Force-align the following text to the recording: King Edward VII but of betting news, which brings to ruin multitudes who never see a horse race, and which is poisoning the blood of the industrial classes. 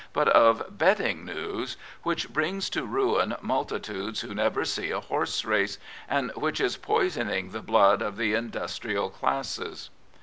King 0.15 0.23
Edward 0.23 0.23
VII 0.23 0.31
but 0.33 0.41
of 0.41 0.77
betting 0.79 1.25
news, 1.25 1.77
which 2.01 2.29
brings 2.33 2.71
to 2.71 2.85
ruin 2.87 3.35
multitudes 3.39 4.21
who 4.21 4.33
never 4.33 4.65
see 4.65 4.89
a 4.89 4.99
horse 4.99 5.45
race, 5.45 5.77
and 6.09 6.31
which 6.33 6.59
is 6.59 6.75
poisoning 6.75 7.51
the 7.51 7.61
blood 7.61 8.01
of 8.01 8.17
the 8.17 8.33
industrial 8.33 9.11
classes. 9.11 9.91